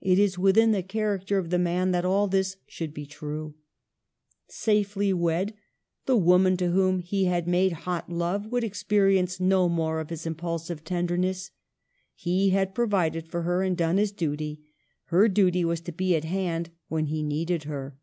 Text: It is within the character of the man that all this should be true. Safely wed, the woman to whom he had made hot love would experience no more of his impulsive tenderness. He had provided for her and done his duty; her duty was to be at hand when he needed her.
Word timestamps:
It 0.00 0.18
is 0.18 0.36
within 0.40 0.72
the 0.72 0.82
character 0.82 1.38
of 1.38 1.50
the 1.50 1.56
man 1.60 1.92
that 1.92 2.04
all 2.04 2.26
this 2.26 2.56
should 2.66 2.92
be 2.92 3.06
true. 3.06 3.54
Safely 4.48 5.12
wed, 5.12 5.54
the 6.04 6.16
woman 6.16 6.56
to 6.56 6.72
whom 6.72 6.98
he 6.98 7.26
had 7.26 7.46
made 7.46 7.70
hot 7.86 8.10
love 8.10 8.46
would 8.46 8.64
experience 8.64 9.38
no 9.38 9.68
more 9.68 10.00
of 10.00 10.10
his 10.10 10.26
impulsive 10.26 10.82
tenderness. 10.82 11.52
He 12.16 12.50
had 12.50 12.74
provided 12.74 13.28
for 13.28 13.42
her 13.42 13.62
and 13.62 13.76
done 13.76 13.98
his 13.98 14.10
duty; 14.10 14.62
her 15.04 15.28
duty 15.28 15.64
was 15.64 15.80
to 15.82 15.92
be 15.92 16.16
at 16.16 16.24
hand 16.24 16.70
when 16.88 17.06
he 17.06 17.22
needed 17.22 17.62
her. 17.62 17.96